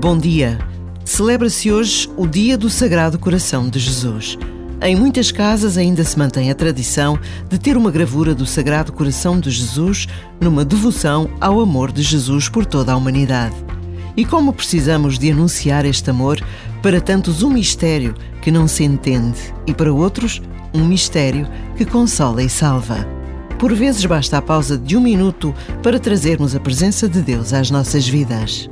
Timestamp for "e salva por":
22.42-23.72